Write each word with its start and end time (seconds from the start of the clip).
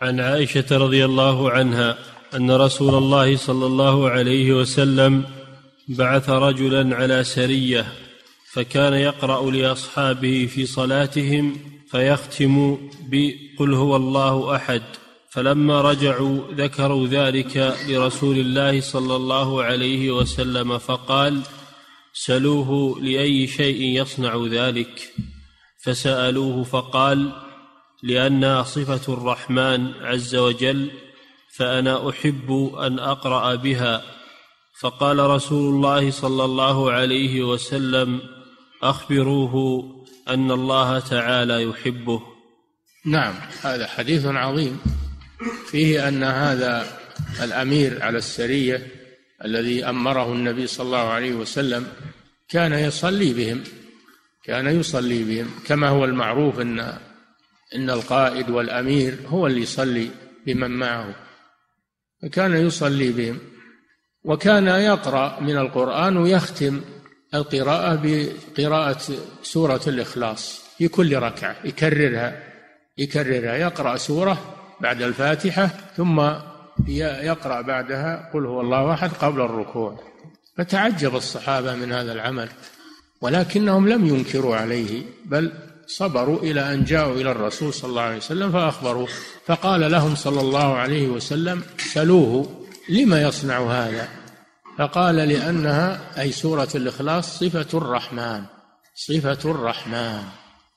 عن 0.00 0.20
عائشة 0.20 0.66
رضي 0.70 1.04
الله 1.04 1.50
عنها 1.50 1.98
أن 2.34 2.50
رسول 2.50 2.94
الله 2.94 3.36
صلى 3.36 3.66
الله 3.66 4.10
عليه 4.10 4.52
وسلم 4.52 5.24
بعث 5.88 6.30
رجلا 6.30 6.96
على 6.96 7.24
سرية 7.24 7.92
فكان 8.52 8.92
يقرأ 8.92 9.50
لأصحابه 9.50 10.46
في 10.46 10.66
صلاتهم 10.66 11.56
فيختم 11.90 12.78
بقل 13.08 13.74
هو 13.74 13.96
الله 13.96 14.56
أحد 14.56 14.82
فلما 15.30 15.80
رجعوا 15.80 16.40
ذكروا 16.52 17.06
ذلك 17.06 17.76
لرسول 17.88 18.38
الله 18.38 18.80
صلى 18.80 19.16
الله 19.16 19.62
عليه 19.62 20.10
وسلم 20.10 20.78
فقال 20.78 21.40
سلوه 22.12 23.00
لأي 23.00 23.46
شيء 23.46 23.82
يصنع 23.82 24.46
ذلك 24.50 25.12
فسألوه 25.82 26.64
فقال 26.64 27.47
لانها 28.02 28.62
صفة 28.62 29.12
الرحمن 29.12 29.94
عز 29.94 30.36
وجل 30.36 30.90
فأنا 31.56 32.10
أحب 32.10 32.74
أن 32.80 32.98
أقرأ 32.98 33.54
بها. 33.54 34.02
فقال 34.80 35.18
رسول 35.18 35.74
الله 35.74 36.10
صلى 36.10 36.44
الله 36.44 36.92
عليه 36.92 37.42
وسلم 37.42 38.20
أخبروه 38.82 39.84
أن 40.28 40.50
الله 40.50 40.98
تعالى 40.98 41.62
يحبه. 41.62 42.22
نعم 43.06 43.34
هذا 43.62 43.86
حديث 43.86 44.26
عظيم. 44.26 44.80
فيه 45.66 46.08
أن 46.08 46.24
هذا 46.24 46.98
الأمير 47.42 48.02
على 48.02 48.18
السرية 48.18 48.86
الذي 49.44 49.84
أمره 49.84 50.32
النبي 50.32 50.66
صلى 50.66 50.86
الله 50.86 51.08
عليه 51.08 51.32
وسلم 51.32 51.86
كان 52.48 52.72
يصلي 52.72 53.32
بهم 53.34 53.64
كان 54.44 54.80
يصلي 54.80 55.24
بهم 55.24 55.50
كما 55.66 55.88
هو 55.88 56.04
المعروف 56.04 56.60
إن 56.60 56.98
إن 57.74 57.90
القائد 57.90 58.50
والأمير 58.50 59.18
هو 59.26 59.46
اللي 59.46 59.60
يصلي 59.60 60.10
بمن 60.46 60.70
معه. 60.70 61.14
فكان 62.22 62.66
يصلي 62.66 63.12
بهم. 63.12 63.38
وكان 64.24 64.66
يقرأ 64.66 65.40
من 65.40 65.58
القرآن 65.58 66.16
ويختم 66.16 66.80
القراءة 67.34 68.02
بقراءة 68.02 69.00
سورة 69.42 69.80
الإخلاص 69.86 70.62
في 70.78 70.88
كل 70.88 71.16
ركعة. 71.16 71.56
يكررها 71.64 72.42
يكررها. 72.98 73.56
يقرأ 73.56 73.96
سورة 73.96 74.56
بعد 74.80 75.02
الفاتحة 75.02 75.70
ثم 75.96 76.20
يقرأ 76.88 77.60
بعدها 77.60 78.30
قل 78.34 78.46
هو 78.46 78.60
الله 78.60 78.92
أحد 78.94 79.10
قبل 79.10 79.40
الركوع. 79.40 80.00
فتعجب 80.56 81.16
الصحابة 81.16 81.74
من 81.74 81.92
هذا 81.92 82.12
العمل 82.12 82.48
ولكنهم 83.20 83.88
لم 83.88 84.06
ينكروا 84.06 84.56
عليه 84.56 85.02
بل 85.24 85.52
صبروا 85.88 86.42
إلى 86.42 86.74
أن 86.74 86.84
جاءوا 86.84 87.14
إلى 87.14 87.30
الرسول 87.30 87.74
صلى 87.74 87.90
الله 87.90 88.02
عليه 88.02 88.16
وسلم 88.16 88.52
فاخبروه 88.52 89.08
فقال 89.46 89.90
لهم 89.90 90.14
صلى 90.14 90.40
الله 90.40 90.74
عليه 90.76 91.08
وسلم 91.08 91.62
سلوه 91.78 92.66
لما 92.88 93.22
يصنع 93.22 93.58
هذا؟ 93.58 94.08
فقال 94.78 95.16
لأنها 95.16 96.00
أي 96.20 96.32
سورة 96.32 96.68
الإخلاص 96.74 97.38
صفة 97.38 97.78
الرحمن 97.78 98.44
صفة 98.94 99.50
الرحمن 99.50 100.22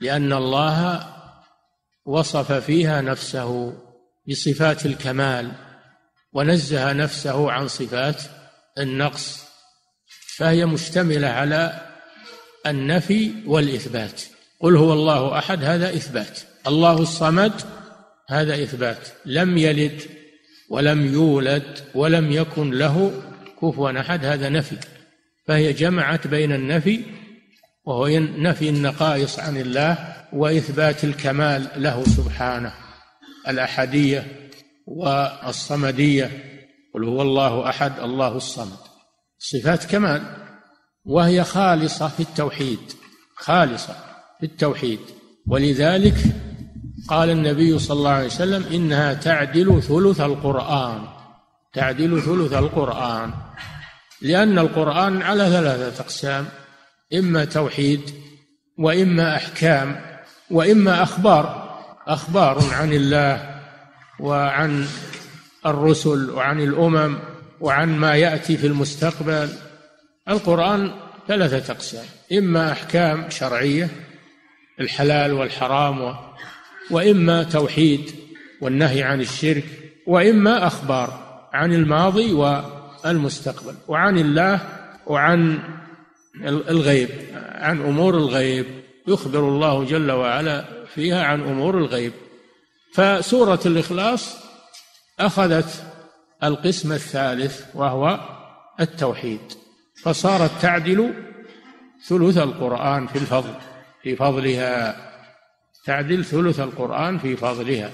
لأن 0.00 0.32
الله 0.32 1.06
وصف 2.06 2.52
فيها 2.52 3.00
نفسه 3.00 3.72
بصفات 4.28 4.86
الكمال 4.86 5.52
ونزه 6.32 6.92
نفسه 6.92 7.50
عن 7.52 7.68
صفات 7.68 8.22
النقص 8.78 9.42
فهي 10.36 10.66
مشتملة 10.66 11.28
على 11.28 11.80
النفي 12.66 13.32
والإثبات. 13.46 14.22
قل 14.60 14.76
هو 14.76 14.92
الله 14.92 15.38
أحد 15.38 15.64
هذا 15.64 15.88
إثبات. 15.88 16.40
الله 16.66 17.02
الصمد 17.02 17.52
هذا 18.28 18.62
إثبات. 18.62 19.08
لم 19.26 19.58
يلد 19.58 20.02
ولم 20.70 21.14
يولد 21.14 21.78
ولم 21.94 22.32
يكن 22.32 22.70
له 22.70 23.22
كفوا 23.62 24.00
أحد 24.00 24.24
هذا 24.24 24.48
نفي. 24.48 24.76
فهي 25.46 25.72
جمعت 25.72 26.26
بين 26.26 26.52
النفي 26.52 27.00
وهو 27.84 28.08
نفي 28.18 28.68
النقائص 28.68 29.38
عن 29.38 29.56
الله 29.56 30.16
وإثبات 30.32 31.04
الكمال 31.04 31.68
له 31.76 32.04
سبحانه. 32.04 32.72
الأحدية 33.48 34.50
والصمدية 34.86 36.30
قل 36.94 37.04
هو 37.04 37.22
الله 37.22 37.68
أحد 37.68 38.00
الله 38.00 38.36
الصمد. 38.36 38.78
صفات 39.38 39.84
كمال 39.84 40.22
وهي 41.04 41.44
خالصة 41.44 42.08
في 42.08 42.20
التوحيد 42.20 42.78
خالصة. 43.36 44.15
في 44.40 44.46
التوحيد 44.46 45.00
ولذلك 45.46 46.14
قال 47.08 47.30
النبي 47.30 47.78
صلى 47.78 47.98
الله 47.98 48.10
عليه 48.10 48.26
وسلم 48.26 48.64
إنها 48.72 49.14
تعدل 49.14 49.82
ثلث 49.82 50.20
القرآن. 50.20 50.98
تعدل 51.74 52.22
ثلث 52.22 52.52
القرآن. 52.52 53.30
لأن 54.22 54.58
القرآن 54.58 55.22
على 55.22 55.50
ثلاثة 55.50 56.02
أقسام 56.02 56.46
إما 57.14 57.44
توحيد 57.44 58.00
وإما 58.78 59.36
أحكام 59.36 60.00
وإما 60.50 61.02
أخبار. 61.02 61.66
أخبار 62.06 62.62
عن 62.72 62.92
الله 62.92 63.60
وعن 64.20 64.86
الرسل 65.66 66.30
وعن 66.30 66.60
الأمم 66.60 67.18
وعن 67.60 67.96
ما 67.96 68.14
يأتي 68.14 68.56
في 68.56 68.66
المستقبل. 68.66 69.48
القرآن 70.28 70.90
ثلاثة 71.28 71.72
أقسام 71.72 72.06
إما 72.32 72.72
أحكام 72.72 73.30
شرعية 73.30 73.90
الحلال 74.80 75.32
والحرام 75.32 76.16
وإما 76.90 77.42
توحيد 77.42 78.10
والنهي 78.60 79.02
عن 79.02 79.20
الشرك 79.20 79.64
وإما 80.06 80.66
أخبار 80.66 81.26
عن 81.52 81.72
الماضي 81.72 82.32
والمستقبل 82.32 83.74
وعن 83.88 84.18
الله 84.18 84.60
وعن 85.06 85.58
الغيب 86.44 87.08
عن 87.34 87.80
أمور 87.80 88.16
الغيب. 88.16 88.66
يخبر 89.08 89.38
الله 89.38 89.84
جل 89.84 90.10
وعلا 90.10 90.64
فيها 90.94 91.24
عن 91.24 91.40
أمور 91.40 91.78
الغيب. 91.78 92.12
فسورة 92.94 93.60
الإخلاص 93.66 94.36
أخذت 95.20 95.84
القسم 96.44 96.92
الثالث 96.92 97.64
وهو 97.74 98.20
التوحيد. 98.80 99.40
فصارت 100.02 100.50
تعدل 100.62 101.14
ثلث 102.08 102.38
القرآن 102.38 103.06
في 103.06 103.16
الفضل. 103.16 103.54
في 104.06 104.16
فضلها. 104.16 104.96
تعدل 105.84 106.24
ثلث 106.24 106.60
القرآن 106.60 107.18
في 107.18 107.36
فضلها. 107.36 107.90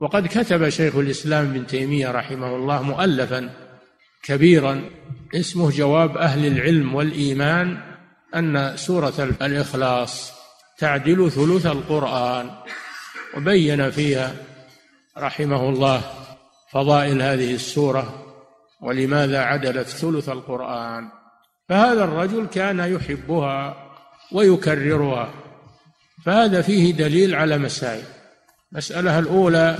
وقد 0.00 0.26
كتب 0.26 0.68
شيخ 0.68 0.96
الإسلام 0.96 1.44
ابن 1.44 1.66
تيمية 1.66 2.10
رحمه 2.10 2.56
الله 2.56 2.82
مؤلفا 2.82 3.50
كبيرا 4.22 4.84
اسمه 5.34 5.70
جواب 5.70 6.16
أهل 6.16 6.46
العلم 6.46 6.94
والإيمان 6.94 7.78
أن 8.34 8.76
سورة 8.76 9.34
الإخلاص 9.42 10.32
تعدل 10.78 11.30
ثلث 11.30 11.66
القرآن. 11.66 12.50
وبين 13.36 13.90
فيها 13.90 14.34
رحمه 15.18 15.68
الله 15.68 16.02
فضائل 16.72 17.22
هذه 17.22 17.54
السورة 17.54 18.34
ولماذا 18.80 19.38
عدلت 19.38 19.88
ثلث 19.88 20.28
القرآن. 20.28 21.08
فهذا 21.68 22.04
الرجل 22.04 22.46
كان 22.46 22.78
يحبها 22.78 23.83
ويكررها. 24.32 25.34
فهذا 26.24 26.62
فيه 26.62 26.92
دليل 26.92 27.34
على 27.34 27.58
مسائل. 27.58 28.04
المساله 28.72 29.18
الأولى 29.18 29.78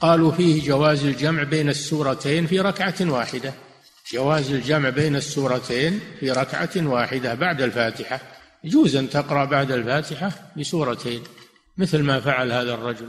قالوا 0.00 0.32
فيه 0.32 0.66
جواز 0.66 1.04
الجمع 1.04 1.42
بين 1.42 1.68
السورتين 1.68 2.46
في 2.46 2.60
ركعة 2.60 2.94
واحدة. 3.00 3.54
جواز 4.12 4.50
الجمع 4.50 4.88
بين 4.88 5.16
السورتين 5.16 6.00
في 6.20 6.30
ركعة 6.30 6.70
واحدة 6.76 7.34
بعد 7.34 7.62
الفاتحة. 7.62 8.20
يجوز 8.64 8.96
أن 8.96 9.10
تقرأ 9.10 9.44
بعد 9.44 9.72
الفاتحة 9.72 10.32
بسورتين 10.56 11.22
مثل 11.78 12.02
ما 12.02 12.20
فعل 12.20 12.52
هذا 12.52 12.74
الرجل. 12.74 13.08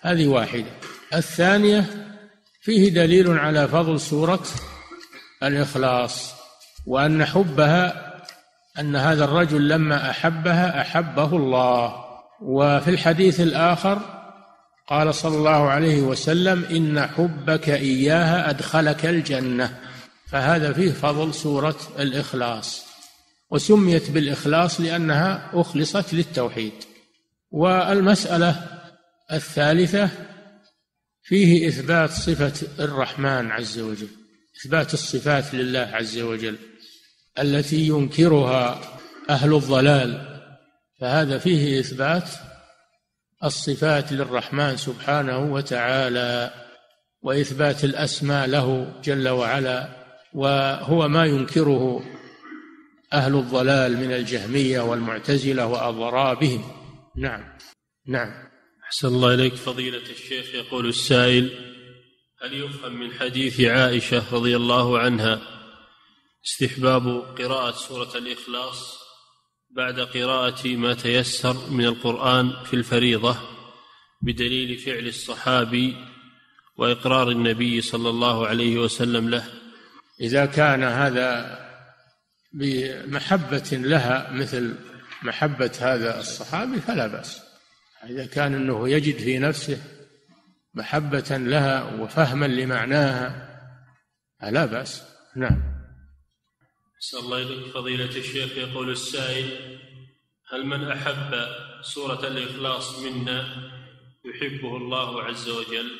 هذه 0.00 0.26
واحدة. 0.26 0.70
الثانية 1.14 1.84
فيه 2.62 2.88
دليل 2.88 3.38
على 3.38 3.68
فضل 3.68 4.00
سورة 4.00 4.46
الإخلاص 5.42 6.32
وأن 6.86 7.24
حبها 7.24 8.09
أن 8.78 8.96
هذا 8.96 9.24
الرجل 9.24 9.68
لما 9.68 10.10
أحبها 10.10 10.80
أحبه 10.80 11.36
الله. 11.36 12.04
وفي 12.42 12.90
الحديث 12.90 13.40
الآخر 13.40 14.00
قال 14.88 15.14
صلى 15.14 15.36
الله 15.36 15.68
عليه 15.68 16.02
وسلم 16.02 16.64
إن 16.64 17.00
حبك 17.00 17.68
إياها 17.68 18.50
أدخلك 18.50 19.06
الجنة. 19.06 19.78
فهذا 20.26 20.72
فيه 20.72 20.92
فضل 20.92 21.34
سورة 21.34 21.76
الإخلاص. 21.98 22.86
وسميت 23.50 24.10
بالإخلاص 24.10 24.80
لأنها 24.80 25.50
أخلصت 25.54 26.14
للتوحيد. 26.14 26.72
والمسألة 27.50 28.66
الثالثة 29.32 30.08
فيه 31.22 31.68
إثبات 31.68 32.10
صفة 32.10 32.84
الرحمن 32.84 33.50
عز 33.50 33.78
وجل 33.78 34.08
إثبات 34.60 34.94
الصفات 34.94 35.54
لله 35.54 35.90
عز 35.92 36.18
وجل. 36.18 36.56
التي 37.40 37.88
ينكرها 37.88 38.80
أهل 39.30 39.54
الضلال 39.54 40.40
فهذا 41.00 41.38
فيه 41.38 41.80
إثبات 41.80 42.30
الصفات 43.44 44.12
للرحمن 44.12 44.76
سبحانه 44.76 45.52
وتعالى 45.52 46.50
وإثبات 47.22 47.84
الأسماء 47.84 48.46
له 48.46 48.92
جل 49.04 49.28
وعلا 49.28 49.88
وهو 50.34 51.08
ما 51.08 51.26
ينكره 51.26 52.02
أهل 53.12 53.34
الضلال 53.34 53.96
من 53.96 54.12
الجهمية 54.12 54.80
والمعتزلة 54.80 55.66
وأضرابهم. 55.66 56.64
نعم. 57.16 57.44
نعم. 58.06 58.50
أحسن 58.84 59.08
الله 59.08 59.34
إليك 59.34 59.54
فضيلة 59.54 60.02
الشيخ 60.10 60.54
يقول 60.54 60.88
السائل 60.88 61.50
هل 62.42 62.54
يفهم 62.54 63.00
من 63.00 63.12
حديث 63.12 63.60
عائشة 63.60 64.22
رضي 64.32 64.56
الله 64.56 64.98
عنها 64.98 65.40
استحباب 66.44 67.06
قراءة 67.38 67.72
سورة 67.72 68.16
الإخلاص 68.16 69.00
بعد 69.70 70.00
قراءة 70.00 70.68
ما 70.68 70.94
تيسر 70.94 71.70
من 71.70 71.84
القرآن 71.84 72.64
في 72.64 72.74
الفريضة 72.74 73.36
بدليل 74.22 74.78
فعل 74.78 75.06
الصحابي 75.06 75.96
وإقرار 76.76 77.30
النبي 77.30 77.80
صلى 77.80 78.08
الله 78.08 78.46
عليه 78.46 78.78
وسلم 78.78 79.28
له. 79.28 79.44
إذا 80.20 80.46
كان 80.46 80.82
هذا 80.82 81.58
بمحبة 82.52 83.70
لها 83.72 84.30
مثل 84.32 84.74
محبة 85.22 85.72
هذا 85.80 86.20
الصحابي 86.20 86.80
فلا 86.80 87.06
بأس. 87.06 87.40
إذا 88.04 88.26
كان 88.26 88.54
أنه 88.54 88.88
يجد 88.88 89.16
في 89.18 89.38
نفسه 89.38 89.82
محبة 90.74 91.36
لها 91.36 91.94
وفهما 91.94 92.46
لمعناها 92.46 93.48
فلا 94.40 94.66
بأس. 94.66 95.02
نعم. 95.36 95.69
أسأل 97.00 97.18
الله 97.18 97.38
إليك 97.38 97.72
فضيلة 97.74 98.16
الشيخ 98.16 98.56
يقول 98.56 98.90
السائل 98.90 99.78
هل 100.52 100.66
من 100.66 100.90
أحب 100.90 101.46
سورة 101.82 102.26
الإخلاص 102.26 102.98
منا 102.98 103.70
يحبه 104.24 104.76
الله 104.76 105.22
عز 105.22 105.48
وجل؟ 105.48 105.90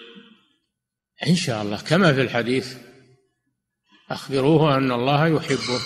إن 1.26 1.36
شاء 1.36 1.62
الله. 1.62 1.76
كما 1.76 2.12
في 2.12 2.22
الحديث 2.22 2.76
أخبروه 4.10 4.76
أن 4.76 4.92
الله 4.92 5.26
يحبه. 5.26 5.80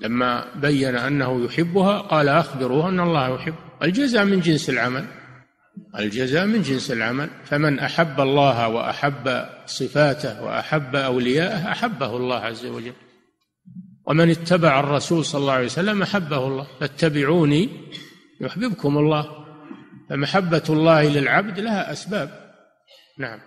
لما 0.00 0.54
بين 0.54 0.96
أنه 0.96 1.44
يحبها 1.44 1.98
قال 1.98 2.28
أخبروه 2.28 2.88
أن 2.88 3.00
الله 3.00 3.34
يحب. 3.34 3.54
الجزاء 3.82 4.24
من 4.24 4.40
جنس 4.40 4.70
العمل. 4.70 5.06
الجزاء 5.98 6.46
من 6.46 6.62
جنس 6.62 6.90
العمل. 6.90 7.30
فمن 7.44 7.78
أحب 7.78 8.20
الله 8.20 8.68
وأحب 8.68 9.46
صفاته 9.66 10.42
وأحب 10.42 10.96
أولياءه 10.96 11.72
أحبه 11.72 12.16
الله 12.16 12.36
عز 12.36 12.66
وجل. 12.66 12.92
ومن 14.06 14.30
اتبع 14.30 14.80
الرسول 14.80 15.24
صلى 15.24 15.40
الله 15.40 15.52
عليه 15.52 15.66
وسلم 15.66 16.02
أحبه 16.02 16.46
الله. 16.46 16.66
فاتبعوني 16.80 17.68
يحببكم 18.40 18.98
الله. 18.98 19.46
فمحبة 20.10 20.62
الله 20.68 21.02
للعبد 21.02 21.60
لها 21.60 21.92
أسباب. 21.92 22.54
نعم. 23.18 23.40